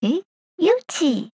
[0.00, 0.22] 诶，
[0.58, 1.30] 有奇。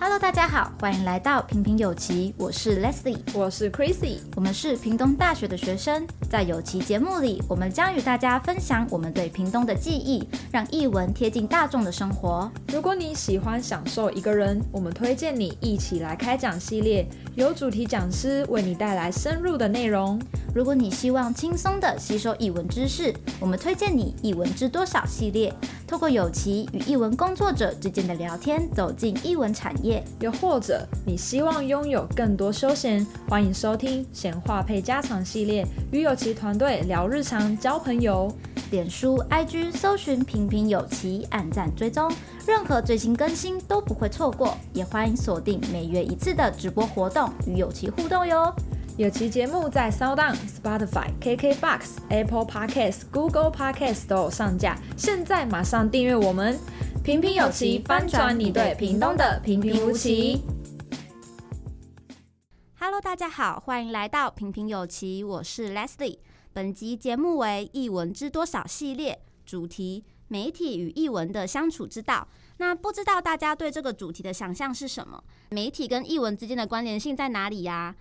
[0.00, 12.50] Hello，大家好，欢迎来到平平有奇，我是 Leslie，我是 Chrissy，我们是屏东大学的学生，在有奇节目里，我们将与大家分享我们对屏东的记忆，让译文贴近大众的生活。
[12.72, 17.06] 如果你喜欢享受一个人，我们推荐你一起来开讲系列，
[17.36, 20.20] 由主题讲师为你带来深入的内容。
[20.52, 25.52] 如果你希望轻松的吸收译文知识，我们推荐你《译文知多少》系列，
[25.86, 30.02] 透过有奇与译文工作者之间的聊天，走进译文产业。
[30.20, 38.30] 又或者你希望拥有更多休闲，欢迎收听闲话配家常系列，与有奇团队聊日常、交朋友。
[38.72, 42.10] 脸书、IG 搜寻“平平有奇”，按赞追踪，
[42.44, 44.56] 任何最新更新都不会错过。
[44.72, 48.52] 也欢迎锁定每月一次的直播活动，与有奇互动哟。
[48.98, 56.58] 有奇节目在烧档、Spotify、KKBox、Apple Podcasts、Google Podcasts 都有上架，现在马上订阅我们。
[57.04, 60.42] 平平有奇，翻转你对屏东的平平无奇。
[62.80, 66.16] Hello，大家好，欢迎来到平平有奇，我是 Leslie。
[66.54, 72.26] 本集节目为艺文知多少系列，主题媒体与译文的相处之道。
[72.56, 75.22] 那不知道大家对这个主题的想象是什么？
[75.50, 77.94] 媒体跟译文之间的关联性在哪里呀？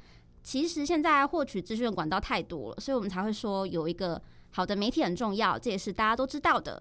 [0.45, 6.79] 其实现在获取资讯的管道太多了，所以我们才会说有一个好的媒体很重要，这也是大家都知道的。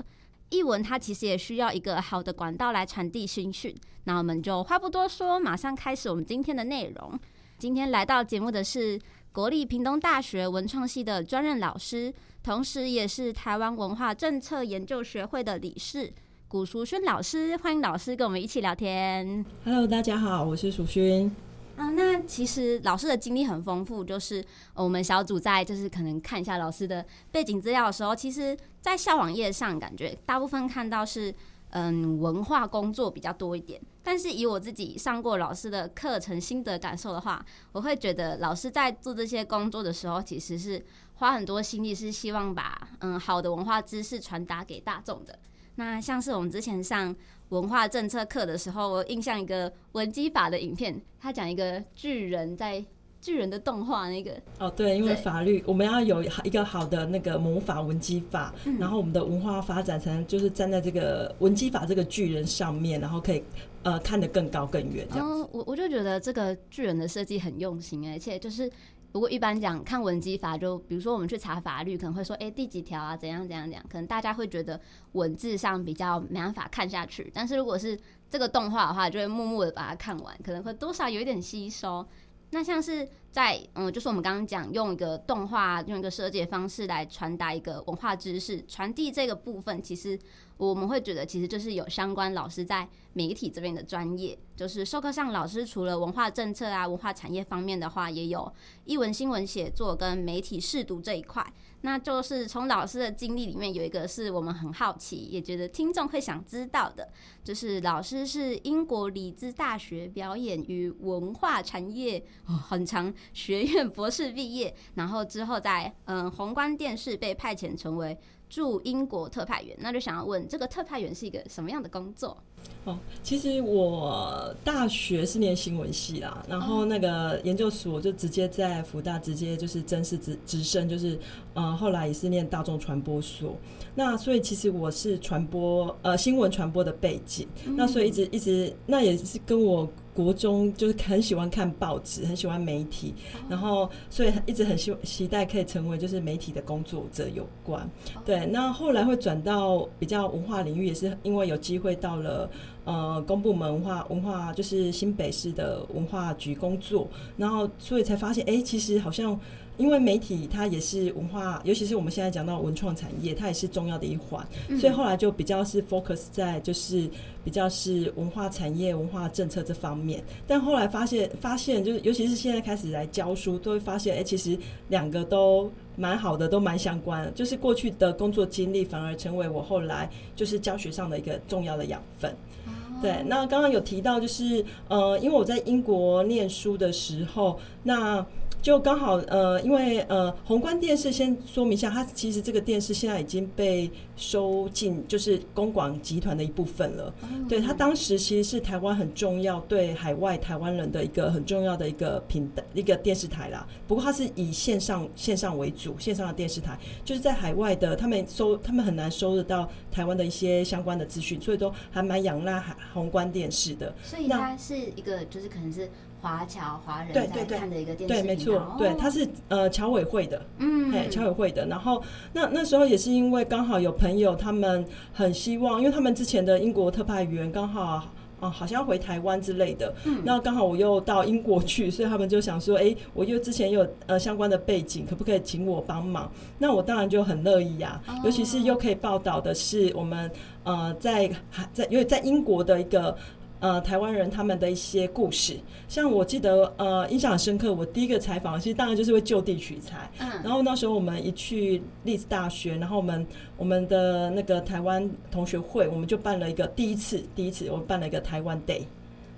[0.51, 3.75] 译文它其实也需要一个好的管道来传递讯讯。
[4.05, 7.19] 那我们就话不多说，马上开始我们今天的内容。
[7.59, 9.01] 今天来到节目的是
[9.33, 16.13] 国立屏东大学文创系的专任老师，同时也是台湾文化政策研究学会的理事
[16.49, 17.57] 古淑薰老师。
[17.57, 19.43] 欢迎老师跟我们一起聊天。
[19.65, 21.31] Hello，大家好，我是淑薰。
[21.77, 24.45] 啊，那其实老师的经历很丰富，就是
[24.75, 31.35] 我们小组在就是可能看一下老师的背景资料的时候，其实，在校网页上感觉大部分看到是
[31.71, 45.37] 嗯文化工作比较多一点，但是以我自己上过老师的课程心得感受的话，我会觉得老师在做这些工作的时候，其实是花很多心力，是希望把嗯好的文化知识传达给大众的。
[45.77, 47.13] 那像是我们之前上
[47.55, 52.85] 文化政策课的时候，我印象一个文基法的影片，他讲一个巨人在
[53.21, 63.43] 巨人的动画那个哦，对，因为法律我们要有一个好的那个魔法文基法，嗯，然后我们的文化发展才能就是站在这个文基法这个巨人上面，然后可以
[63.85, 65.07] 呃看得更高更远。
[65.11, 68.71] 这样，嗯，我我就觉得这个巨人的设计很用心，而且就是。
[69.15, 74.81] 不过一般讲看文基法，就比如说我们去查法律，可能会说，哎、第几条啊，怎样怎样怎样，可能大家会觉得
[75.13, 77.31] 文字上比较没办法看下去。
[77.33, 77.97] 但是如果是
[78.29, 82.05] 这个动画的话，就会默默的把它看完，可能会多少有一点吸收。
[82.51, 90.19] 那像是在嗯，就是我们刚刚讲用一个动画，用一个设计的方式来传达一个文化知识，传递这个部分，其实
[90.57, 94.39] 我们会觉得，其实就是有相关老师在媒体这边的专业。
[94.57, 98.53] 就是授课上，老师除了文化政策啊、文化产业方面的话，也有
[98.85, 101.45] 艺文新闻写作跟媒体试读这一块。
[101.81, 107.11] 那就是从老师的经历里面有一个是我们很好奇，也觉得听众会想知道的，
[107.43, 118.17] 就是老师是英国里兹大学表演与文化产业很长学院博士毕业，然后之后在嗯宏观电视被派遣成为
[118.55, 119.77] 驻英国特派员。
[119.81, 122.41] 那就想要问，这个特派员是一个什么样的工作？
[122.85, 131.19] 哦，其实我大学是念新闻系啦，然后那个研究所就直接在福大直接就是正式直直升，就是
[131.55, 133.57] 呃后来也是念大众传播所，
[133.95, 139.89] 那所以其实我是传播呃新闻传播的背景，那所以一直一直那也是跟我。
[140.15, 143.13] 国中就是很喜欢看报纸，很喜欢媒体，
[143.49, 147.85] 然后所以一直很希期待可以成为就是媒体的工作者有关。
[148.25, 152.49] 对，那后来会转到比较文化领域，也是因为有机会到了
[152.85, 159.39] 呃公部门文化文化，就是新北市的文化局工作，然后所以才发现，哎、其实好像。
[159.77, 167.11] 因为媒体它也是文化，尤其是我们现在讲到文创产业，它也是重要的一环，嗯，所以后来就比较是 focus 在就是
[167.43, 170.23] 比较是文化产业、文化政策这方面。
[170.47, 174.57] 但后来发现，发现就是尤其是现在开始来教书，都会发现，哎，其实
[174.91, 177.33] 两个都蛮好的，都蛮相关。
[177.35, 182.31] 就是过去的工作经历反而成为我后来就是教学上的一个重要的养分。
[182.67, 182.71] 哦。
[183.03, 188.25] 对，那刚刚有提到就是呃，因为我在英国念书的时候，那。
[188.65, 197.13] 就刚好呃，因为呃，宏观电视先说明一下，它其实这个电视现在已经被收进就是公广集团的一部分了。
[197.31, 203.67] 嗯、对，它当时其实是台湾很重要，对海外台湾人的一个很重要的一个频一个电视台啦。
[203.87, 213.95] 不过它是以线上线上为主，线上的电视台就是在海外的，他们收他们很难收得到台湾的一些相关的资讯，所以都还蛮仰赖海宏观电视的。
[214.03, 215.87] 所以它是一个就是可能是。
[216.25, 221.67] 华侨华人在看的一个电视频道，对，没错，对，他是呃侨委会的，嗯，哎，侨委会的。
[221.67, 224.83] 然后那那时候也是因为刚好有朋友，他们
[225.13, 228.11] 很希望，因为他们之前的英国特派员刚好啊、
[228.41, 236.33] 呃，好像要回台湾之类的，嗯，那刚好我又到英国去，所以他们就想说，哎、欸，我又之前有呃相关的背景，可不可以请我帮忙？
[236.57, 240.31] 那我当然就很乐意呀、啊，尤其是又可以报道的是我们
[240.63, 241.31] 呃在
[241.75, 243.15] 在因为在英国的一个。
[243.65, 245.57] 呃，台湾人他们的一些故事，
[245.89, 247.73] 像我记得，呃，印象很深刻。
[247.73, 250.11] 我第一个采访，其实当然就是会就地取材。
[250.19, 250.29] 嗯。
[250.45, 253.27] 然后那时候我们一去历史大学，然后我们
[253.57, 258.83] 我们的那个台湾同学会，我们就办了一个第一次，第一次我们办了一个台湾 Day。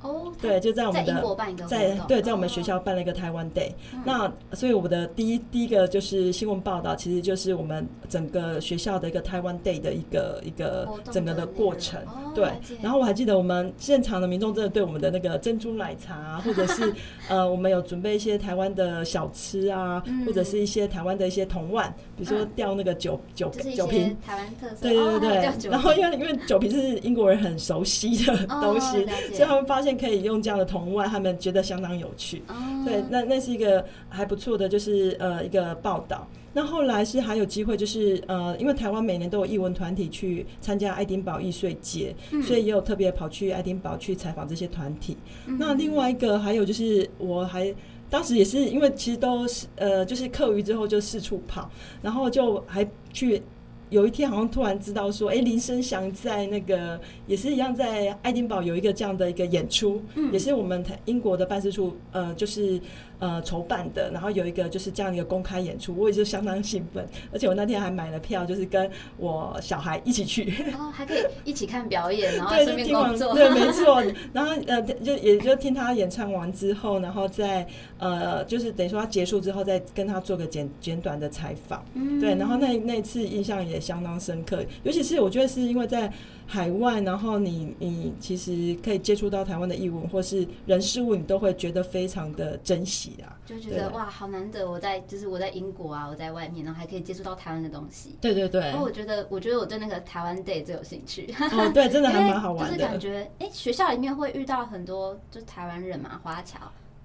[0.06, 4.02] 哦，对，就在我们的在对，在我们学校办了一个台湾 Day，哦。
[4.04, 12.00] 那所以我们的第一第一个就是新闻报道，其实就是我们整个学校的一个台湾 Day 的一个一个整个的过程。
[12.34, 12.48] 对，
[12.80, 16.94] 然后我还记得我们现场的民众真的对我们的那个珍珠奶茶啊，或者是
[17.28, 24.76] 呃，我们有准备一些台湾的小吃啊，或者是一些台湾的一些铜碗，比如说吊那个酒酒酒瓶，台湾特色。
[24.82, 25.70] 对对对。
[25.70, 29.95] 然后因为因为酒瓶是英国人很熟悉的东西，所以他们发现。
[29.96, 32.42] 可以用这样的童玩，他们觉得相当有趣。
[32.48, 32.84] Oh.
[32.84, 36.26] 对，那那是一个还不错的，就是呃一个报道。
[36.52, 45.16] 那后来是还有机会，就是呃，因为台湾每年都有艺文团体去参加爱丁堡艺术节，嗯，所以也有特别跑去爱丁堡去采访这些团体。
[45.46, 45.56] 嗯。
[45.58, 47.74] 那另外一个还有就是，我还
[48.08, 51.70] 当时也是因为其实都是呃，就是课余之后就四处跑，
[52.00, 53.42] 然后就还去。
[53.90, 62.80] 有一天好像突然知道说，哎、欸，林生祥在那个也是一样在爱丁堡有一个这样的一个演出，嗯、也是我们台英国的办事处呃就是。
[63.18, 74.02] 呃，筹办的，然后有一个就是这样一个公开演出，我也是相当兴奋，而且我那天还买了票，就是跟我小孩一起去，然哦，还可以一起看表演，然后顺便工作，对，没错，
[74.32, 77.66] 然后呃，就也就听他演唱完之后，然后再
[77.98, 86.12] 呃，就是等于说他结束之后，再跟他做个简简短的采访，嗯，对，然后那那次印象也相当深刻，尤其是我觉得是因为在。
[86.48, 94.68] 海外，然后你你其实可以接触到台湾的艺文或是人事物，你都会觉得非常的珍惜啊，就觉得哇，好难得！
[94.70, 98.16] 我在就是我在英国啊，我在外面，然后还可以接触到台湾的东西。
[98.20, 98.60] 对对对。
[98.60, 101.34] 然后我觉得，我觉得我对那个台湾 Day 最有兴趣。
[101.52, 102.72] 哦，对，真的还蛮好玩的。
[102.76, 106.58] 就是感觉，哎，学校里面会遇到很多就是台湾人嘛，华侨。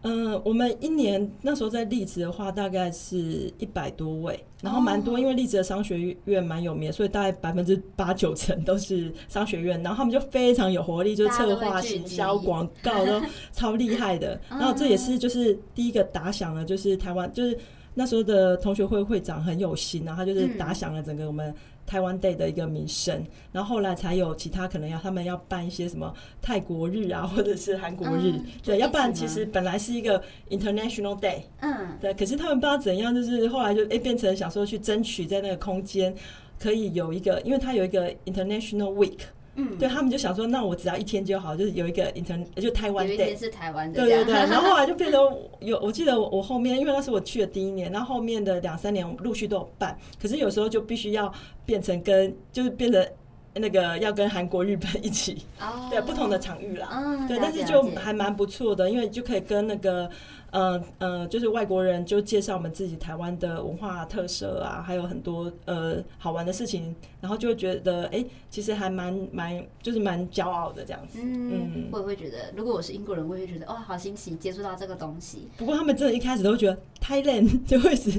[0.03, 13.21] 嗯、呃，我们一年那时候在丽兹的话，大概是一百多位，然后蛮多，因为丽兹的商学院蛮有名，所以大概百分之八九成都是商学院，然后他们就非常有活力，就策划、行销、广告都
[13.53, 14.39] 超厉害的。
[14.50, 17.57] 然后这也是就是第一个打响了，就是台湾就是
[17.94, 21.54] 那时候的同学会会长很有心，然后他就是打响了整个我们。
[21.92, 23.22] 台湾 Day 的一个名声，
[23.52, 36.16] 然后后来才有其他可能要他们要办一些什么泰国日啊， 或者是韩国日，嗯、对，要不然其实本来是一个 International Day，嗯，对，可是他们不知道怎样，就是后来就诶、欸、变成想说去争取在那个空间
[36.58, 39.20] 可以有一个，因为它有一个 International Week。
[39.69, 44.34] 嗯，对他们就想说，那我只要一天就好，就是有一个 intern 就台湾天是台湾的，对对对。
[44.34, 45.22] 然后后来 就变成
[45.60, 51.31] 有，我记得我我后面，因为那是我去的第一年，然后后面的两三年我陆续都有办，可是有时候就必须要
[51.66, 53.06] 变成跟，就是变成
[53.54, 60.09] 那个要跟韩国、日本一起，哦，对，不同的场域啦，嗯，对，但是就还蛮不错的，因为就可以跟那个。
[60.52, 71.20] 呃呃，就是外国人就介绍我们自己台湾的文化特色啊，还有很多呃好玩的事情，然后就会觉得哎、欸，其实还蛮蛮就是蛮骄傲的这样子。
[71.24, 75.48] 嗯，嗯我也会觉得，如果我是英国人，我也会觉得哦，好新奇，接触到这个东西。
[75.58, 78.12] 不过他们真的一开始都会觉得 Thailand 就会是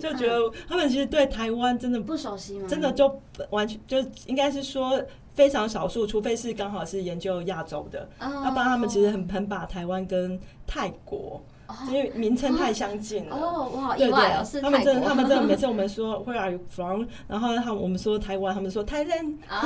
[0.00, 2.66] 就觉得他们其实对台湾真的不熟悉吗？
[2.68, 5.00] 真的就完全就应该是说
[5.34, 10.36] 非常少数，除非是刚好是研究亚洲的，要、哦、不然他们其实很很把台湾跟
[10.66, 11.40] 泰国。
[11.88, 14.46] 因为名称太相近了哦，我好意外哦。
[14.60, 17.04] 他们真的，他们真的每次我们说 Where are you from？
[17.28, 19.62] 然后他我们说台湾，他们说 Thailand，啊，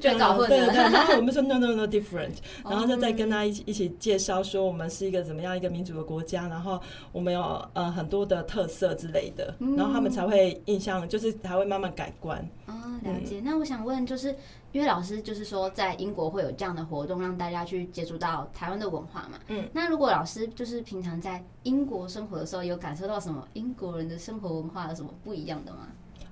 [0.00, 0.48] 就搞混了。
[0.48, 6.80] 对对对，然后我们说 No No No different， 然后就再跟他一起一起介绍说我们是一个怎么样一个民主的国家，然后
[7.12, 12.38] 我们有呃很多的特色之类的，然后他们才会印象就是才会慢慢改观。
[12.66, 13.40] 哦，了解。
[13.44, 14.34] 那我想问就是。
[14.74, 19.38] 因为老师就是说在英国会有这样的活动，让大家去接触到台湾的文化嘛。
[19.46, 25.86] 嗯，那如果老师就是平常在英国生活的时候，有感受到什么英国人的生活文化有什么不一样的吗？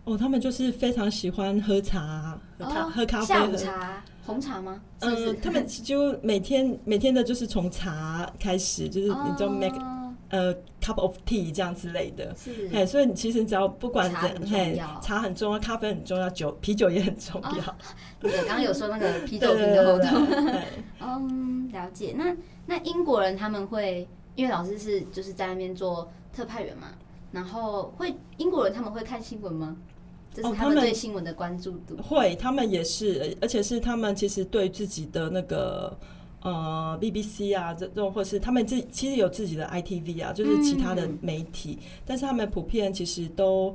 [0.04, 4.82] 哦，他们就是非常喜欢喝茶，喝咖、哦、喝咖啡，下午茶、红茶吗？
[4.98, 10.01] 嗯、呃，他们就每天每天的就是从茶开始，就是你就 make、哦、
[10.32, 12.34] 呃 cup of tea 这样之类的。
[12.34, 17.50] 是，哎，所以你其实只要不管怎，嘿，茶很重要，咖啡很重要，酒啤酒也很重要。
[17.50, 17.74] 哦、
[18.18, 20.26] 对，刚刚有说那个 啤酒瓶的活动。
[21.00, 22.14] 嗯，了解。
[22.16, 22.34] 那
[22.66, 26.88] 那英国人他们会，因为老师是就是在那边做特派员嘛，
[27.30, 29.76] 然后会英国人他们会看新闻吗？
[30.34, 31.94] 这是他们对新闻的关注度。
[31.98, 35.94] 哦、会，他们也是，而且是他们其实对自己的那个
[36.42, 43.74] 呃 BBC 啊，这种或是他们自其实有自己的 ITV 啊，就是其他的媒体，嗯、但是他们普遍其实都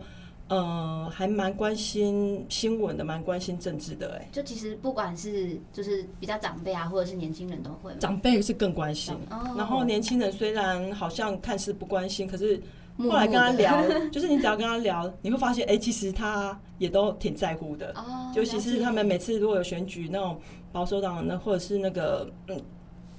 [0.50, 4.18] 呃还蛮关心新闻的，蛮关心政治的。
[4.20, 12.62] 哎，就其实不管是就是比较长辈啊，或者是年轻人都会，长辈是更关心，哦、然后年轻人虽然好像看似不关心，可是。
[12.98, 17.92] 后来跟他聊， 就是你只要跟他聊，你会发现，哎、欸，其实他也都挺在乎的。
[17.96, 18.32] 哦。
[18.36, 20.40] 尤其是他们每次如果有选举那种
[20.72, 22.60] 保守党，那或者是那个嗯，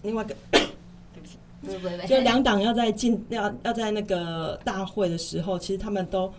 [0.03, 6.33] 另外一个， 对不起，不不不，就两党要在进要要在那个大会的时候，其实他们都，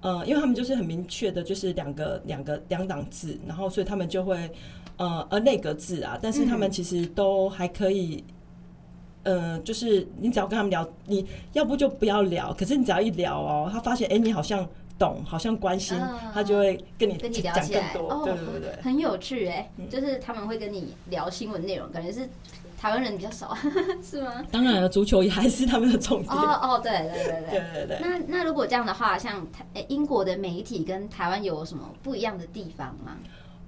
[0.00, 4.50] 呃，因为他们就是很明确的，就是两个两个两党制，然后所以他们就会
[4.96, 8.24] 呃呃内阁制啊，但是他们其实都还可以。
[9.24, 12.52] 呃，就是你只要跟他们聊，你要不就不要聊。
[12.54, 14.66] 可是你只要一聊哦，他发现哎、欸，你好像
[14.98, 17.92] 懂，好像关心，呃、他就会跟你跟你聊起来。
[17.94, 22.28] 哦，对对对，很有趣哎，嗯、就是他们会跟你聊新闻内容，感觉是
[22.78, 23.56] 台湾人比较少，
[24.02, 24.44] 是吗？
[24.50, 26.32] 当然了，足球也还是他们的重点。
[26.32, 27.98] 哦哦，对对对对对对对。
[28.00, 33.16] 那那如果这样的话，像台英国的媒体跟台湾有什么不一样的地方吗？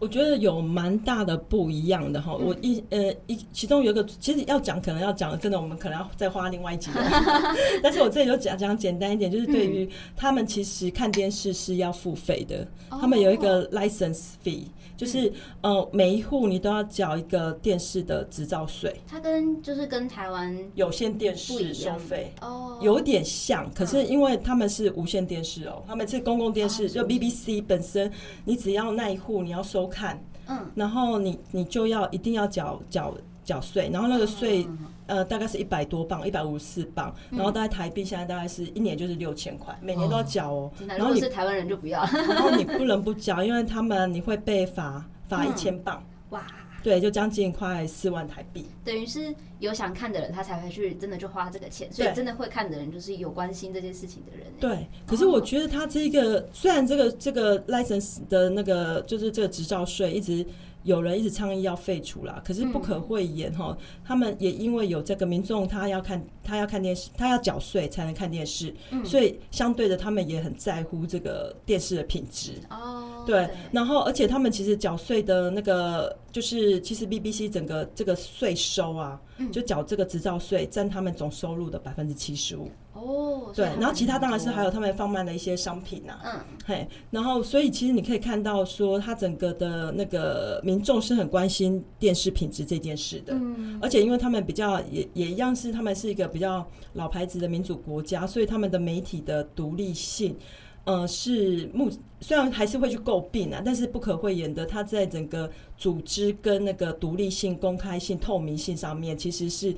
[0.00, 6.90] 我觉得有蛮大的不一样的哈，我一呃一其中有一个，其实要讲可能要讲，真的我们可能要再花另外一集，
[7.82, 14.64] 但是我这里就讲讲简单一点，就是对于他们其实看电视是要付费的，他们有一个 license fee。
[14.96, 18.94] 就是呃，每一户你都要缴一个电视的执照税。
[19.08, 22.30] 它跟就是跟台湾有线电视收费。
[22.42, 28.12] 哦，有点像，可是因为他们是无线电视哦，他们是公共电视，就 BBC 本身，
[28.44, 34.66] 你只要那一户你要收看，嗯，然后你你就要一定要缴缴缴税，然后那个税。
[35.06, 40.70] 呃，大概是一百多磅，一百五十四磅，然后大概台币现在大概是一年就是六千块，每年都要缴哦。
[40.86, 46.00] 然后你是台湾人就不要， 然后你不能不缴，因为他们你会被罚罚一千磅。
[46.28, 46.46] 哇，
[46.82, 48.66] 对，就将近快四万台币。
[48.84, 54.46] 等于是有想看的人，他才会去真的就花这个钱，所以真的会看的人就是有关心这件事情的人。
[54.58, 60.46] 对，可是我觉得他这个虽然这个这个 license 的那个就是这个执照税一直。
[60.82, 72.52] 有人一直倡议要废除啦，可是不可讳言哈，嗯、他们也因为有这个民众，他要看他要看电视，他要缴税才能看电视，嗯、所以相对的，他们也很在乎这个电视的品质。
[72.70, 82.70] 哦，对，对然后而且他们其实缴税的那个，就是其实 BBC 整个这个税收啊，嗯、就缴这个执照税占他们总收入的百分之七十五。
[83.00, 100.36] 哦，对，然后其他当然是还有他们放慢的一些商品呐、啊，嗯，嘿，然后所以其实你可以看到说，他整个的那个民众是很关心电视品质这件事的，嗯，而且因为他们比较也也一样是他们是一个比较老牌子的民主国家，所以他们的媒体的独立性，
[100.84, 101.90] 呃，是目
[102.20, 109.74] 虽然还是会去诟病啊，但是不可讳言的，他在整个组织跟那个独立性、公开性、透明性上面，其实是。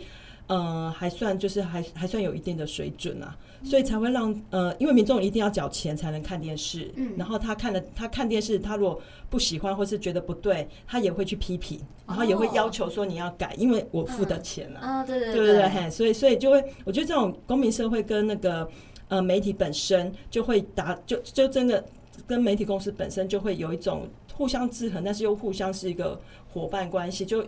[0.48, 3.34] 呃，还算就是还还算有一定的水准啊，
[3.64, 18.68] 所以才会让呃，因为民众一定要缴钱才能看电视，嗯，然后他看了他看电视，他如果不喜欢或是觉得不对，他也会去批评，然后也会要求说你要改，因为我付的钱啊，啊，对对对对对，所以所以就会，我觉得这种公民社会跟那个
[19.08, 21.82] 呃媒体本身就会达，就就真的
[22.26, 26.20] 跟媒体公司本身就会有一种互相制衡，但是又互相是一个
[26.52, 27.42] 伙伴关系，就。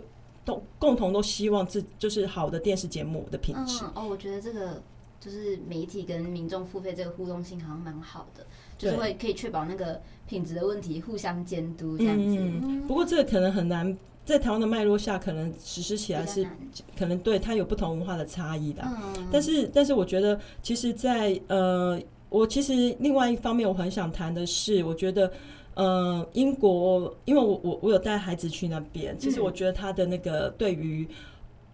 [0.45, 3.83] 都共同都希望自就是好的电视节目的品质。
[3.83, 3.91] 嗯。
[3.95, 4.81] 哦，我觉得这个
[5.19, 8.45] 就是媒体跟民众付费这个互动性好像蛮好的，
[8.77, 12.37] 就是会可以确保那个品质的问题互相监督这样子。
[12.39, 16.47] 嗯，不过这个可能很难在台湾的脉络下，可能实施起来是
[16.95, 18.83] 可能对它有不同文化的差异的。
[18.85, 21.99] 嗯，但是但是我觉得，其实在，在呃，
[22.29, 25.31] 我其实另外一方面，我很想谈的是，我觉得。
[25.75, 31.07] 呃，英国，因为我我我有带孩子去那边，其实我觉得他的那个对于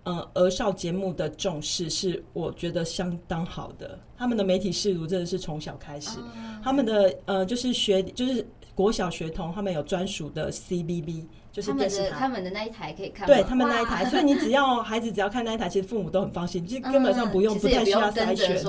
[0.03, 3.99] 呃儿少节目的重视是我觉得相当好的。
[4.17, 6.19] 他们的媒体视读真的是从小开始，
[6.63, 18.63] 他们的呃就是学就是国小学童，他们有专属的 CBB 就是电视台，他们的那一台可以看，对他们那一台，所以你只要孩子只要看那一台，其实父母都很放心，就根本上不用，不太需要筛选。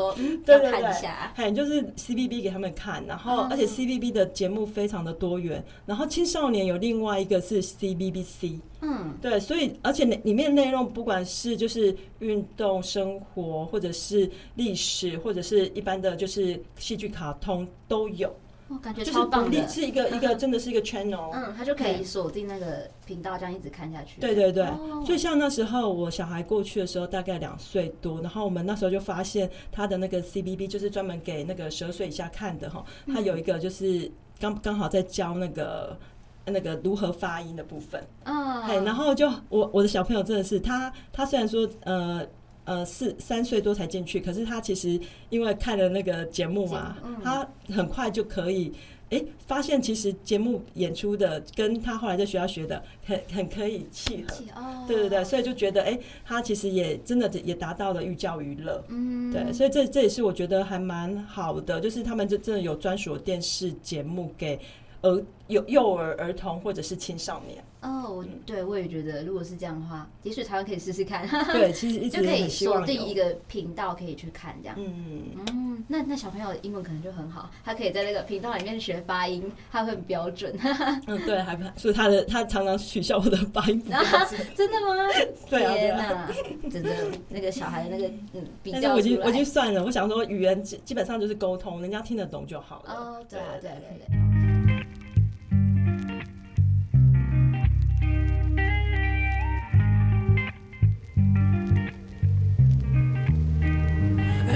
[0.44, 0.70] 对，对对。
[0.70, 18.34] 对，嘿，就是 CBB 给他们看，然后而且 CBB 的节目非常的多元，然后青少年有另外一个是 CBBC，嗯，对，所以而且里面内容不管是就是运动、生活，或者是历史，或者是一般的就是戏剧、卡通都有。
[18.72, 24.20] 我感觉超棒的，是一个 一个真的是一个 channel，嗯，他就可以锁定那个频道，这样一直看下去。
[24.20, 24.66] 对对对，
[25.04, 34.10] 所以像那时候我小孩过去的时候，大概两岁多，然后我们那时候就发现他的那个 CBB 就是专门给那个十二岁以下看的哈，他有一个就是
[34.40, 35.98] 刚刚好在教那个
[36.46, 42.26] 那个如何发音的部分，嗯，嘿，然后就我我的小朋友真的是他，他虽然说呃。
[42.64, 45.00] 呃，四三岁多才进去，可是他其实
[45.30, 48.72] 因为看了那个节目嘛，嗯、他很快就可以
[49.10, 64.58] 哎、欸、发现，其实节目演出的跟他后来在学校学的很很可以契合，哦、对对对，所以就觉得哎、欸，他其实也真的也达到了寓教于乐，嗯，对，所以这这也是我觉得还蛮好的，就是他们就真的有专属的电视节目给。
[65.02, 71.28] 儿幼幼儿儿童或者是青少年哦，我对我也觉得，如果是这样的话，也许台湾可以试试看。
[71.52, 74.76] 对，其实一直 就可以锁定一个频道可以去看这样。
[74.78, 80.56] 嗯嗯，那那小朋友的英文可能就很好，他可以在那个频道里面学发音，他会很标准。
[81.08, 83.82] 嗯，对，还所以他的他常常取笑我的发音。
[84.54, 85.12] 真的吗？
[85.50, 86.30] 对啊，天哪，
[86.70, 86.90] 真的
[87.28, 88.78] 那个小孩的那个嗯比较。
[88.80, 92.94] 但是我已经我已经算了，我想说语言基基本上就是沟通，人家听得懂就好了。
[92.94, 94.41] 哦，对啊对对对。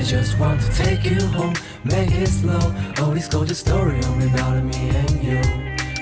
[0.07, 2.73] Just want to take you home, make it slow.
[3.03, 5.41] All this gorgeous story only about me and you.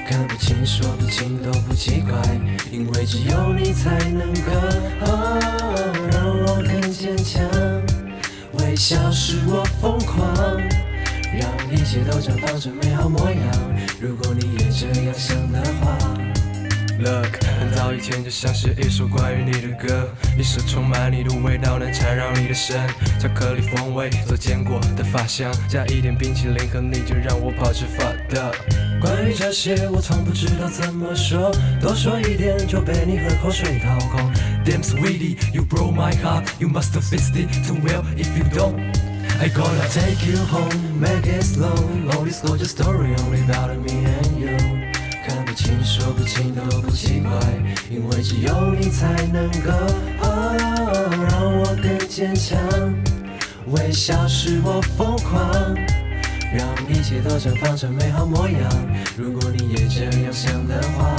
[0.06, 2.20] 看不清说不清都不奇怪，
[2.70, 4.52] 因为只有你才能够、
[6.12, 7.42] 让我更坚强。
[8.58, 10.34] 微笑使我疯狂，
[11.32, 13.40] 让一切都绽放成美好模样。
[13.98, 16.13] 如果你也这样想的话。
[17.04, 20.08] Look，很早以前就想写一首关于你的歌，
[20.38, 22.80] 一首充满你的味道，能缠绕你的身，
[23.20, 28.50] 巧克力风味做坚果的发香，加一点冰淇淋和你就让我跑直发的。
[29.02, 34.32] 关于这些我从不知道怎么说，多说一点就被你喝口水掏空。
[34.64, 38.02] Damn sweetie, you broke my heart, you must have fixed it too well.
[38.16, 38.80] If you don't,
[39.38, 41.74] I gonna take you home, make it slow.
[42.12, 44.43] All this gorgeous story only about me and you.
[45.26, 47.30] 看不清，说不清都不奇怪，
[47.90, 49.70] 因为只有你才能够、
[50.20, 50.54] 哦、
[51.30, 52.58] 让我更坚强。
[53.68, 55.74] 微笑使我疯狂，
[56.52, 58.70] 让一切都绽放成美好模样。
[59.16, 61.16] 如果你也这样想的话。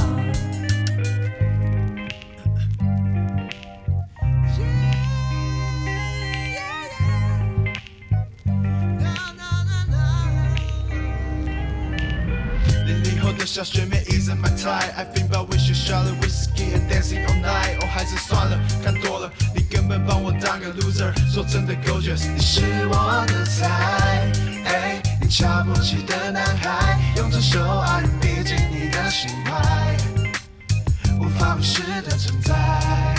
[13.55, 17.41] 小学妹 isn't my type I think about we should shot a whiskey and dancing all
[17.41, 21.13] night 哦，还是算了，看多了，你根本把我当个 loser。
[21.31, 24.29] 说真的，gorgeous，你是我的菜。
[24.65, 29.95] 哎，你瞧不起的男孩，用这首爱逼近你的心怀，
[31.17, 33.14] 无法无视的存在。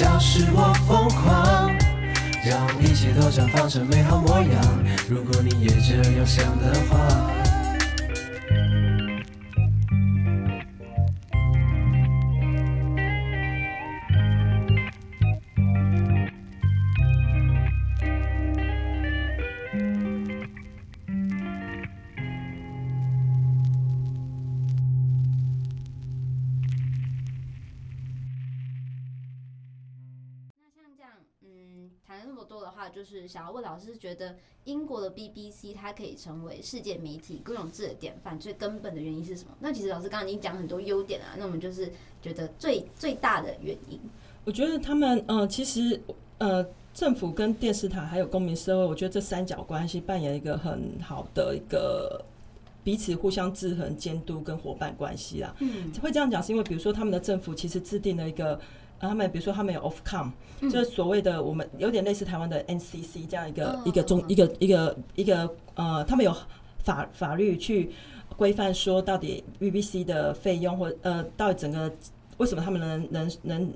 [0.00, 1.70] 笑使我疯狂，
[2.42, 4.48] 让一切都绽放成美好模样。
[5.10, 6.99] 如果你也这样想的话。
[32.92, 39.50] 就是想要问老师，觉得英国的 BBC 它可以成为世界媒体公有制的典范，最根本的原因是什么？
[39.60, 43.98] 那其实老师刚刚已经讲很多优点啊，那我们就是觉得最最大的原因。
[44.44, 46.00] 我觉得他们呃，其实
[46.38, 52.24] 呃，政府跟电视台还有公民社会，我觉得这三角关系扮演一个很好的一个
[52.82, 55.54] 彼此互相制衡、监督跟伙伴关系啦。
[55.60, 58.58] 嗯，会这样讲是因为，比如说他们的政府其实制定了一个，
[59.08, 60.30] 他们比如说他们有 Ofcom，
[60.62, 66.36] 就是所谓的我们有点类似台湾的 NCC 这样一个一个中一个一个一个呃，他们有
[66.84, 67.90] 法法律去
[68.36, 71.92] 规范说到底 BBC 的费用或呃到底整个
[72.38, 73.72] 为什么他们能能能。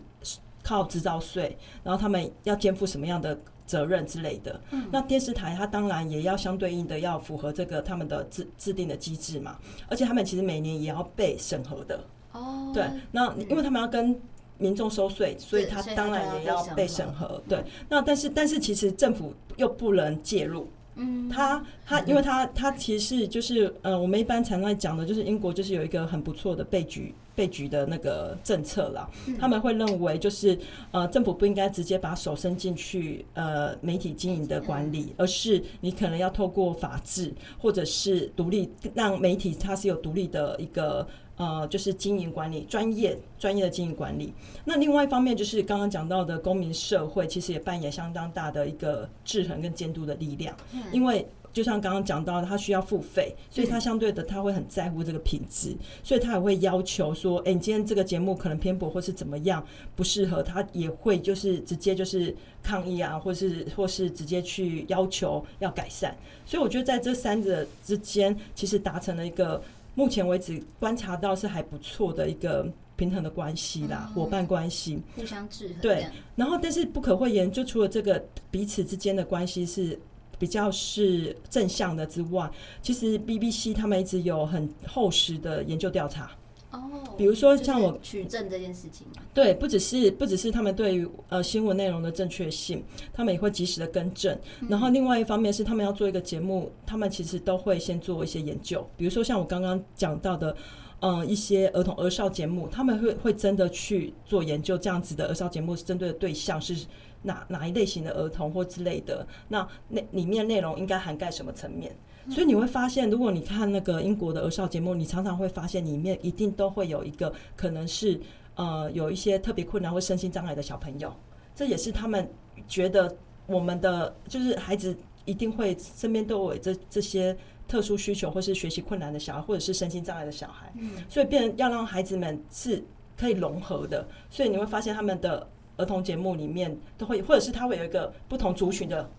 [0.66, 4.58] 靠制造税，然后他们要肩负什么样的责任之类的。
[4.70, 9.58] 嗯、那电视台它当然也要相对应的要符合这个他们的制制定的机制嘛，
[9.90, 12.02] 而且他们其实每年也要被审核的。
[12.32, 12.82] 哦，对，
[13.12, 14.18] 那因为他们要跟
[14.58, 17.42] 民众收税，所以他当然也要被审核。
[17.48, 20.68] 对，那但是但是其实政府又不能介入。
[20.96, 29.10] 嗯，他他，因为他他其实就是呃，我们一般常常讲的，就是英国就是有一个很不错的备局备局的那个政策啦。
[29.36, 30.56] 他们会认为就是
[30.92, 41.04] 呃，政府不应该直接把手伸进去呃媒体经营的管理，而是你可能要透过法制或者是独立让媒体它是有独立的一个。
[41.36, 44.32] 呃，就是经营管理专业专业的经营管理。
[44.64, 50.56] 那另外一方面，就是刚刚讲到的公民社会，其实也扮演相当大的一个制衡跟监督的力量。
[50.92, 59.64] 因为就像刚刚讲到的，他需要付费，所以他相对的他会很在乎这个品质，所以他也会要求说，哎，你今天这个节目可能偏颇或是怎么样
[59.96, 66.16] 不适合，他也会就是直接就是抗议啊，或是或是直接去要求要改善。
[66.46, 69.60] 所以我觉得在这三者之间，其实达成了一个。
[69.94, 75.76] 目前为止观察到是还不错的一个平衡的关系啦，伙伴关系，互相制衡。
[75.80, 79.98] 对，然后但是不可讳言，就除了这个彼此之间的关系是
[80.38, 82.50] 比较是正向的之外，
[82.82, 86.30] 其实 BBC 他们一直有很厚实的研究调查。
[86.70, 86.80] 哦，
[87.16, 94.38] 比如说像我取证这件事情嘛，对，不只是不只是他们对于呃新闻内容的正确性，他们也会及时的更正。
[94.68, 98.86] 然后另外一方面是他们要做一个节目，他们其实都会先做一些研究。
[98.96, 100.56] 比如说像我刚刚讲到的，
[101.00, 106.86] 嗯，一些儿童儿少节目，他们会会真的去做研究，这样子的儿少节目是针对的对象是
[107.22, 111.96] 哪哪一类型的儿童或之类的，那那里面内容应该涵盖什么层面？
[112.30, 118.18] 所以你会发现，如果你看那个英国的儿少节目，你常常会发现里面一定都会有一个可能是
[118.54, 121.12] 呃有一些特别困难或身心障碍的小朋友，
[121.54, 122.28] 这也是他们
[122.66, 123.14] 觉得
[123.46, 127.36] 我们的就是孩子一定会身边都有这这些
[127.68, 130.72] 特殊需求或是学习困难的小孩，或者是身心障碍的小孩，
[131.08, 132.82] 所以变要让孩子们是
[133.18, 134.06] 可以融合的。
[134.30, 139.10] 所以你会发现他们的儿童节目里面都会，或者是他会有一个不同族群的。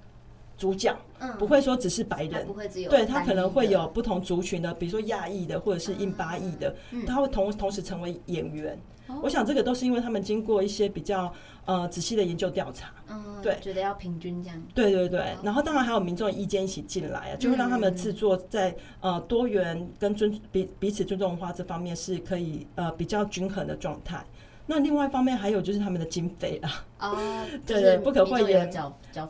[0.58, 0.96] 主角，
[1.38, 2.48] 不会说只是白人，
[2.90, 8.80] 对，他可能会有不同族群的，比如说亚裔的或者是印巴裔的，他会同同时成为演员。
[9.22, 11.32] 我想这个都是因为他们经过一些比较
[11.66, 12.92] 呃仔细的研究调查，
[13.40, 14.60] 对，觉得要平均这样。
[14.74, 24.26] 对对对，然后当然还有民众的意见一起进来啊，就会让他们的制作在呃多元跟尊彼彼此尊重文化这方面是可以呃比较均衡的状态。
[24.68, 28.68] 那另外一方面还有就是他们的经费啊，哦，对 对，不可讳言，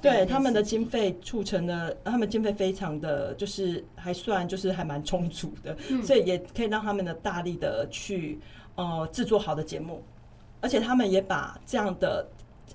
[0.02, 8.39] 对他们的经费促成了他们经费非常的就是还算就是还蛮充足的，所以也可以让他们的大力的去
[8.76, 10.02] 呃制作好的节目，
[10.62, 12.26] 而且他们也把这样的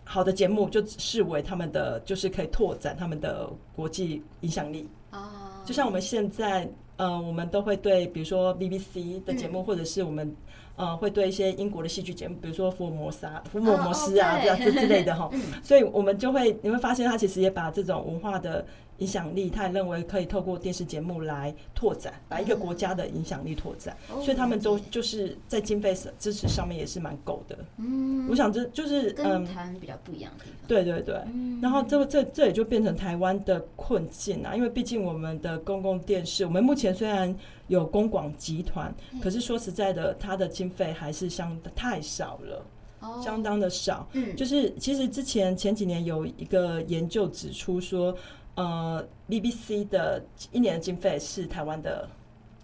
[0.04, 4.86] 好的节目就视为他们的就是可以拓展他们的国际影响力。
[5.10, 10.36] 啊，就像我们现在呃我们都会对比如说 BBC 的节目或者是我们。
[10.76, 15.30] 呃，会对一些英国的戏剧节目，比如说福尔摩斯啊、福尔摩斯啊这样子之类的哈，
[15.62, 18.64] 所以我们就会你会发现，他其实也把这种文化的。
[19.00, 27.58] 影响力，他也认为可以透过电视节目来拓展，把一个国家的影响力拓展，所以他们都就是在经费支持上面也是蛮够的。
[27.78, 30.68] 嗯，我想这就是嗯台湾比较不一样的地方。
[30.68, 31.14] 对对对，
[31.60, 37.34] 然后这这这也就变成台湾的困境啊，因为毕竟我们的公共电视，我们目前虽然
[37.68, 44.06] 有公广集团，可是说实在的，它的经费还是相太少了，相当的少。
[44.12, 48.14] 嗯，就是其实之前前几年有一个研究指出说。
[48.54, 52.08] 呃，BBC 的一年的经费是台湾的，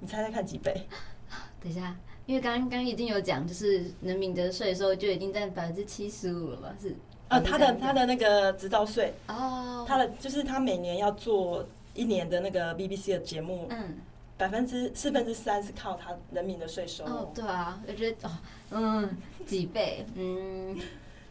[0.00, 0.74] 你猜猜看几倍？
[1.62, 1.96] 等一下，
[2.26, 6.74] 因为刚刚已经有讲，就是人民的税收就已经占百分之七十五了吧？
[6.80, 6.94] 是
[7.28, 13.96] 呃，他的他的那个执照税哦，他的就是他每年要做一年的那个 BBC 的节目，嗯，
[14.38, 17.04] 百分之四分之三是靠他人民的税收。
[17.04, 18.32] 哦，对啊，我觉得哦，
[18.70, 20.06] 嗯，几倍？
[20.14, 20.78] 嗯，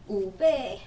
[0.08, 0.78] 五倍。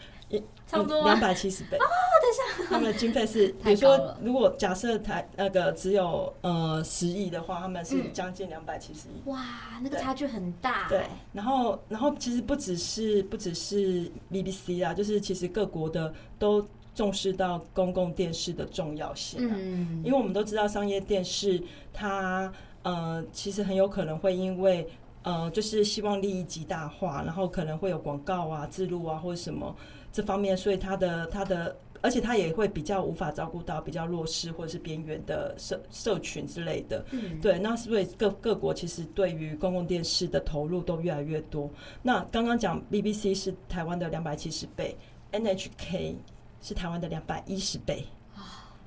[0.68, 1.82] 差不多两百七十倍哦，
[2.22, 9.28] 等一下，他们的经费是， 比如说，如果假设台那个只有呃十亿的话，他们是将近两百七十亿。
[9.30, 9.44] 哇，
[9.82, 10.88] 那个差距很大。
[10.88, 16.64] 对，然后然后其实不只是不只是 BBC 啊，就是其实各国的都
[16.94, 19.56] 重视到公共电视的重要性啊。
[19.58, 21.60] 嗯，因为我们都知道商业电视
[21.92, 22.52] 它
[22.84, 24.88] 呃其实很有可能会因为
[25.24, 29.76] 呃就是希望利益极大化，然后可能会有广告啊、置入啊或者什么
[30.12, 31.76] 这方面，所以他的他的。
[32.02, 37.60] 而且他也会比较无法照顾到比较弱势或者是边缘的社社群之类的，嗯，对。
[37.60, 41.70] 那是不是各各国其实对于公共电视的投入都越来越多？
[42.02, 44.96] 那刚刚讲 BBC 是台湾的两百七十倍
[45.34, 46.16] ，NHK
[46.62, 48.06] 是台湾的两百一十倍，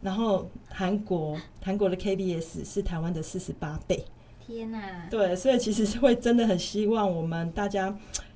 [0.01, 4.03] 然后韩国韩国的 KBS 是台湾的四十八倍。
[4.47, 5.07] 天哪！
[5.11, 7.95] 对，所以其实是会真的很希望我们大家。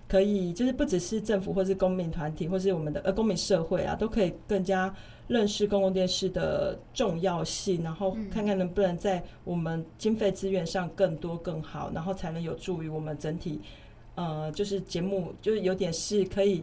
[0.08, 4.94] 可以，就是不只是政府，或是公民团体，或是我们的呃公民社会啊，都可以更加
[5.26, 13.60] 认识公共电视的重要性，然后看看能不能在我们经费资源上更多更好，然后才能有助于我们整体，
[14.14, 16.62] 呃，就是节目就是有点是可以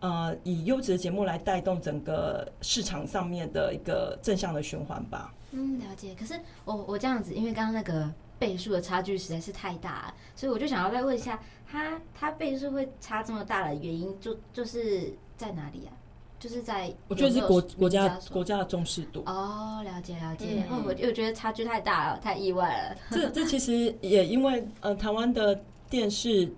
[0.00, 5.32] 呃以优质的节目来带动整个市场上面的一个正向的循环吧。
[5.52, 6.14] 嗯，了解。
[6.14, 6.34] 可是
[6.66, 8.12] 我我这样子，因为刚刚那个。
[8.42, 15.94] 倍数的差距实在是太大了，所以我就想要再问一下，它它倍数会差这么大的原因就，就就是在哪里啊？
[16.40, 19.22] 就是在有有我觉得是国国家国家的重视度。
[19.26, 20.46] 哦，了解了解。
[20.50, 22.96] 嗯、然后我又觉得差距太大了，太意外了。
[23.12, 26.52] 这这其实也因为呃，台湾的电视。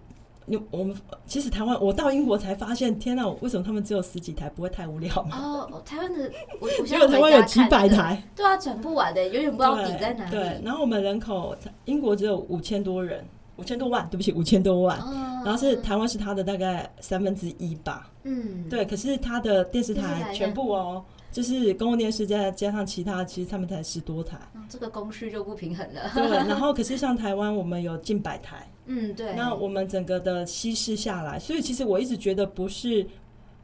[0.46, 0.94] 你我们
[1.26, 3.26] 其实台湾，我到英国才发现，天哪！
[3.40, 5.38] 为什么他们只有十几台，不会太无聊吗？
[5.70, 6.30] 哦，台湾的
[6.60, 10.30] 我我现在台湾有几百台，对啊，转不完的，永远不知道底在哪里。
[10.30, 13.24] 对，然后我们人口，英国只有五千多人，
[13.56, 14.98] 五千多万，对不起，五千多万。
[14.98, 18.10] 哦、然后是台湾是它的大概三分之一吧。
[18.24, 18.84] 嗯，对。
[18.84, 21.02] 可是它的电视台全部哦，
[21.34, 24.36] 就是公共电视加加上其他，其实他们才十多台。
[24.54, 26.08] 哦、这个供需就不平衡了。
[26.14, 28.70] 对，然后可是像台湾，我们有近百台。
[28.86, 29.34] 嗯，对。
[29.34, 33.02] 那我们整个的稀释下来，所以其实我一直觉得不是，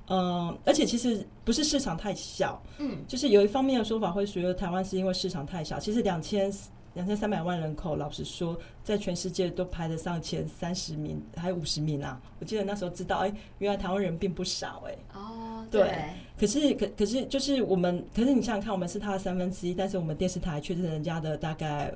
[0.08, 5.78] 嗯、呃，而且其实不是市场太小，嗯，就是有一方面的说法会觉得台湾是因为市场太小。
[5.78, 6.52] 其实两千
[6.94, 12.20] 两千三百万人口，老实说，在全世界都排得上前三十名，还有五十名啊。
[12.40, 15.82] 我记得那时候知道，哎、欸，原来台湾人并不少、欸，哎，哦，对。
[15.82, 15.94] 对。
[16.38, 21.92] 可是，可可是就是我们，可是你想想看，我们是他的三分之一，但是我们电视台却是人家的大概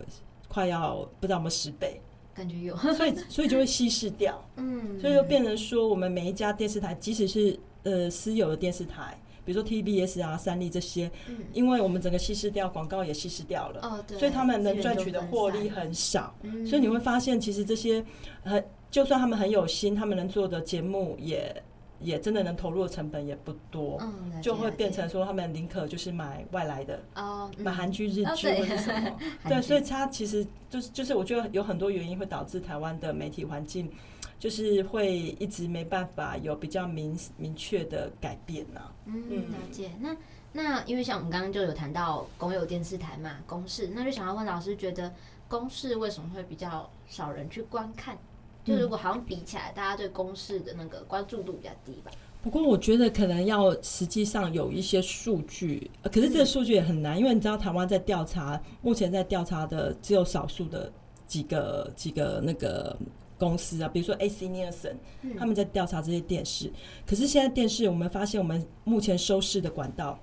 [0.49, 1.99] 快要不知道我们十倍。
[2.35, 16.35] 感觉有，所以 所以就会稀释掉，嗯，所以就变成说，我们每一家电视台，即使是呃私有的电视台，比如说 TBS 啊、三立这些，嗯，因为我们整个稀释掉，广告也稀释掉了，哦，对，所以他们能赚取的获利很少，
[16.67, 18.05] 所以你会发现，其实这些
[18.43, 21.63] 很，就算他们很有心，他们能做的节目也。
[22.01, 33.91] 也真的能投入的成本也不多，嗯、就会变成说他们宁可就是买外来的，哦嗯、买韩剧、日剧或者什么，哦、对， 对，所以它其实就是就是我觉得有很多原因会导致台湾的媒体环境
[34.39, 38.93] 就是会一直没办法有比较明明确的改变呢、啊。
[39.07, 39.91] 嗯，了解。
[40.01, 40.15] 那
[40.53, 45.11] 那因为像我们刚刚就有谈到公有电视台嘛，公视，那就想要问老师，觉得
[45.49, 48.19] 公视为什么会比较少人去观看？
[48.65, 52.11] 就如果好像比起来，大家对公式的那个关注度比较低吧。
[52.43, 60.93] 不过我觉得可能要实际上有一些数据，可是这个数据也很难，因为你知道台湾在调查，目前在调查的只有少数的
[61.27, 62.95] 几个几个那个
[63.39, 64.97] 公司啊，比如说 AC Nielsen，
[65.39, 66.71] 他们在调查这些电视。
[67.07, 70.19] 可是现在电视，我们发现我们目前收视的管道。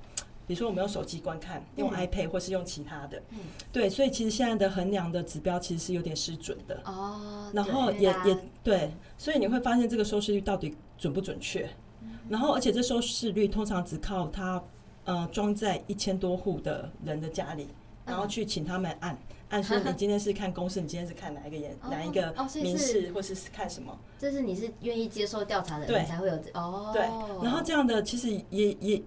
[0.48, 3.38] 比如说，我们用手机观看，用 iPad 或是用其他的，嗯、
[3.72, 7.50] 对，所以其实现在的衡量的指标其实是有点失准的哦。
[7.54, 11.70] 然后也也对，所以你会发现这个收视率到底准不准确？
[12.02, 14.62] 嗯、然后而且这收视率通常只靠它
[15.06, 17.70] 呃装在一千多户的人的家里，
[18.06, 19.18] 然后去请他们按、嗯、
[19.52, 23.98] 按说你今天是看公视，你今天是看哪一个演、哦、哪一个民视，或是看什么？
[24.20, 26.90] 这是你是愿意接受调查的人才会有对哦。
[26.92, 27.02] 对，
[27.42, 29.02] 然后这样的其实也也。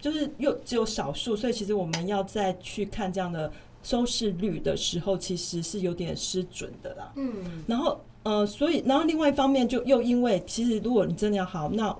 [0.00, 7.12] 就是又只有少数，所以其实我们要再去看这样的收视率的时候，其实是有点失准的啦。
[7.16, 11.94] 嗯，然后呃，所以然后另外一方面，就又因为其实如果你真的要好，那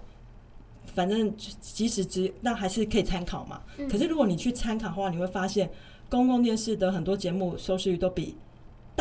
[0.95, 3.61] 反正即使只那还是可以参考嘛。
[3.91, 5.71] 可是如果你去参考的话，你会发现
[6.09, 8.35] 公共电视的很多节目收视率都比。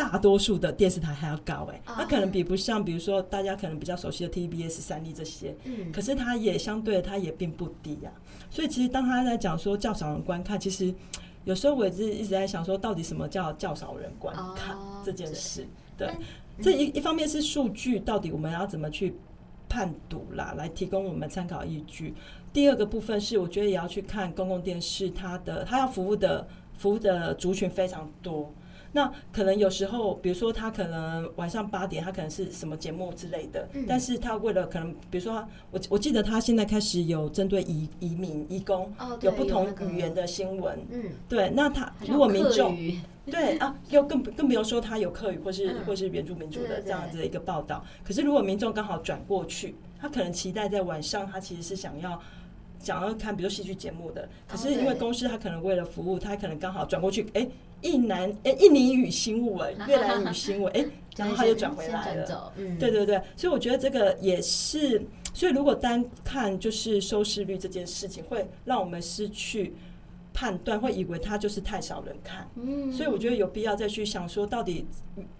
[0.00, 8.48] 大多数的电视台还要高哎、欸，它可能比不上，比如说大家可能比较熟悉的 TBS、三立这些，嗯，可是它也相对它也并不低呀、啊。
[8.50, 10.94] 所以其实当他在讲说较少人观看，其实
[11.44, 15.68] 有时候我也是一直在想说，到底什么叫较少人观看这件事？
[15.98, 16.10] 对，
[16.62, 19.14] 这一一方面是数据，到底我们要怎么去
[19.68, 22.14] 判读啦，来提供我们参考依据。
[22.54, 28.50] 第二个部分是，我觉得也要去看公共电视，它的它要服务的服务的族群非常多。
[28.92, 42.76] 那可能有时候，比如说他可能晚上八点，他可能是什么节目之类的，嗯、但是他为了可能，比如说他，我我记得他现在开始有针对移移民、移工，哦、有不同语言的新闻，嗯，对，那他如果民众，
[43.26, 52.20] 对啊，又更更不用说他有客语或是、嗯、或是原住民族的这样子的一个报道，可是如果民众刚好转过去，他可能期待在晚上，他其实是想要。
[52.82, 57.50] 想要看，比如戏剧节目的，可是因为公司他可能为了服务，他可能刚好转过去，哎、欸，
[57.82, 62.52] 印南诶，印尼语新闻、越南语新闻，诶、 欸，然后他就转回来了。
[62.56, 65.02] 嗯，对对对，所以我觉得这个也是，
[65.34, 69.74] 所以如果单看就是收视率这件事情，会让我们失去
[70.32, 72.48] 判断，会以为它就是太少人看。
[72.56, 74.86] 嗯，所以我觉得有必要再去想说，到底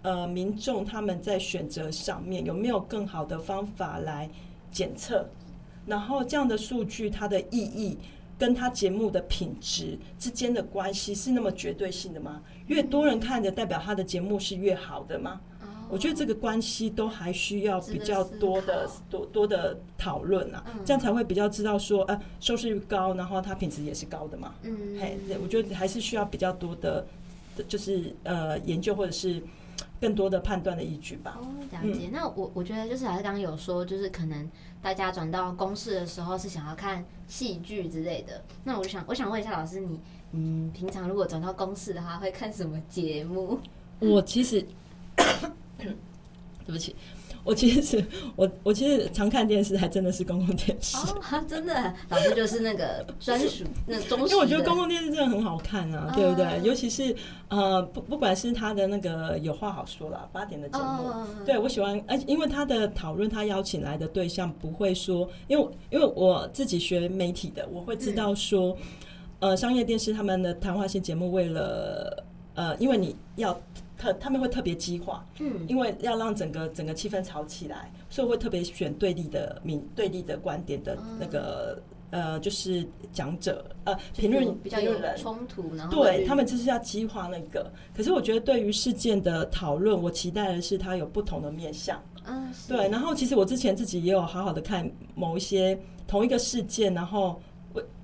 [0.01, 4.29] 呃民众他们在选择上面有没有更好的方法来
[4.71, 5.27] 检测。
[5.87, 7.97] 然后这样的数据，它的意义
[8.41, 12.41] 跟他节目的品质之间的关系是那么绝对性的吗？
[12.65, 15.39] 越多人看着，代表他的节目是越好的吗？
[15.87, 24.55] 我觉得这个关系都还需要比较多的多多的讨论啊，这样才会比较知道说，呃，收视率高，然后它品质也是高的嘛。
[24.63, 27.05] 嗯，嘿，我觉得还是需要比较多的，
[27.67, 29.39] 就是呃研究或者是。
[29.99, 31.39] 更多的判断的依据吧。
[31.41, 32.09] 哦，了解。
[32.11, 34.49] 那我我觉得就是还是刚刚有说，就是可能
[34.81, 38.43] 大家转到公式的时候是想要看戏剧之类的。
[38.63, 39.99] 那我想我想问一下老师，你
[40.33, 43.59] 嗯，平常如果转到公式的话，会看什么节目？
[43.99, 44.65] 我其实，
[45.77, 45.95] 对
[46.67, 46.95] 不起。
[47.43, 48.03] 我其实
[48.35, 50.95] 我我其实常看电视，还真的是公共电视。
[50.97, 54.19] 哦， 真的，老师就是那个专属 那中。
[54.19, 56.61] 因为我觉得公共电视真的很好看啊，对不对？
[56.63, 57.15] 尤其是
[57.49, 61.11] 呃，不不管是他的那个有话好说啦，八点的节目，
[61.45, 68.77] 对我喜欢，而且因为他的讨论，他邀请来的对象不会说，因为因为我自己学媒体的，我会知道说，
[69.39, 72.23] 呃，商业电视他们的谈话性节目，为了
[72.53, 73.59] 呃，因为你要。
[74.01, 87.71] 特他们会特别激化，嗯，因为要让整个整个气氛吵起来，所以会特别选对立的民对立的观点的那个、嗯、呃，就是讲者呃评论比较有冲突，然后对他们就是要激化那个。
[87.95, 92.89] 可是我觉得对于事件的讨论，我期待的是它有不同的面向，嗯，对。
[92.89, 97.50] 然后其实我之前自己也有好好的看某一些同一个事件，然后我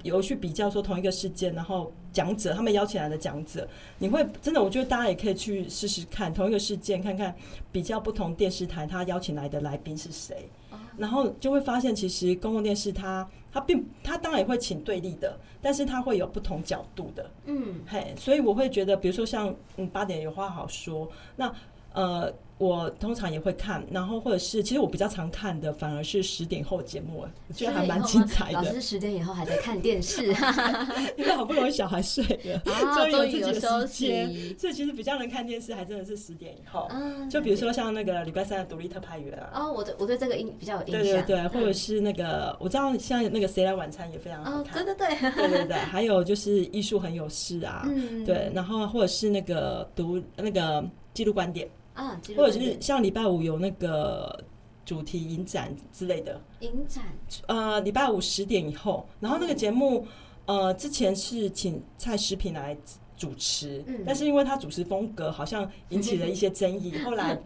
[0.08, 1.92] 有去比较说同一个事件，然后。
[2.14, 3.68] 讲者，他们邀请来的讲者，
[4.00, 7.36] 你会真的，我觉得大家也可以去试试看同一个事件，看看
[7.72, 10.50] 比较不同电视台他邀请来的来宾是谁，
[10.98, 21.54] 然后就会发现，其实公共电视它它并它当然也会请对立的，但是它会有不同角度的，嗯，嘿，所以我会觉得，比如说像嗯八点有话好说，那
[21.94, 22.34] 呃。
[22.60, 28.54] 我通常也会看，然后或者是，其实我比较常看的反而是十点后节目，我觉得还蛮精彩的。
[28.54, 30.26] 老师十点以后还在看电视，
[31.16, 32.60] 因为好不容易小孩睡了，
[32.98, 36.90] 终于有自己的时间，所以其实比较能看电视，还真的是十点以后。
[37.30, 41.04] 就比如说像那个礼拜三的独立特派员啊，哦，我对我对这个印比较有印象。
[41.04, 47.88] 对对对，或者是那个我知道像那个谁来晚餐也非常好看，对对对，对对对， 还有就是艺术很有事啊，
[48.26, 50.84] 对，然后或者是那个读那个
[51.18, 51.68] 纪录观点。
[51.96, 54.44] 啊，或者是像礼拜五有那个
[54.86, 57.04] 主题影展之类的影展，
[57.48, 60.06] 呃，礼拜五十点以后，然后那个节目，
[60.46, 62.78] 呃，之前是请蔡食品来
[63.18, 67.42] 主持，嗯，但是因为他主持风格好像引起了一些争议， 后来。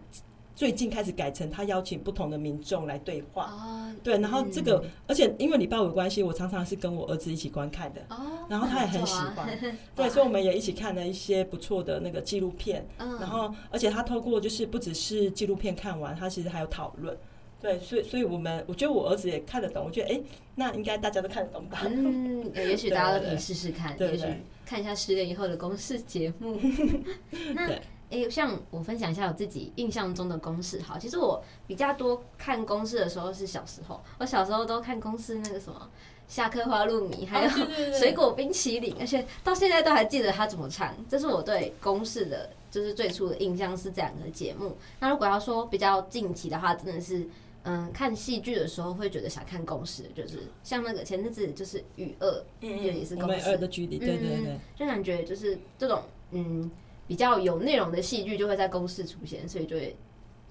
[0.54, 9.58] 最近开始改成他邀请不同的民众来对话，哦、对，然后这个，嗯、而且因为礼拜五的关系，我常常是跟我儿子一起观看的，哦、然后他也很喜欢，啊、
[9.96, 17.16] 对，所以我们也一起看了一些不错的那个纪录片，嗯、然后而且他透过就是不只是纪录片看完，他其实还有讨论，
[17.60, 20.24] 对，所以所以我们我觉得我儿子也看得懂，我觉得哎、欸，
[20.56, 21.80] 那应该大家都看得懂吧？
[21.86, 26.58] 嗯，也许大家都可以试试看，对对对，也许看一下十年以后的公视节目，
[27.56, 27.70] 那。
[28.12, 35.90] 对哎、欸，像我分享一下我自己印象中的公式，好，其实我比较多看公式的时候是小时候，我小时候都看公式那个什么
[36.28, 37.50] 下课花露米，还有
[37.92, 44.76] 水果冰淇淋，而且到现在都还记得他怎么唱，这是我对公式的，就是最初的印象是这两个节目。
[45.00, 47.26] 那如果要说比较近期的话，真的是
[47.62, 52.26] 嗯，看戏剧的时候会觉得想看公式，就是像那个前阵子就是《雨恶》，
[52.60, 56.70] 嗯，也是公视，我们的距离，对对对，嗯、就感觉就是这种嗯。
[57.06, 59.96] 比较有内容的戏剧就会在公视出现，所以就会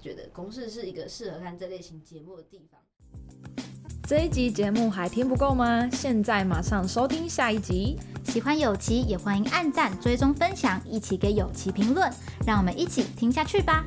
[0.00, 2.80] 觉得公视是一个适合看这类型节目的地方。
[4.04, 5.88] 这一集节目还听不够吗？
[5.90, 7.96] 现在马上收听下一集。
[8.24, 12.10] 喜欢有奇也欢迎按赞、追踪、分享，一起给有奇评论，
[12.46, 13.84] 让我们一起听下去吧。